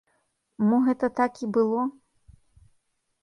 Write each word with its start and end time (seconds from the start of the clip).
Мо 0.69 0.77
гэта 0.87 1.09
так 1.19 1.33
і 1.47 1.49
было? 1.57 1.81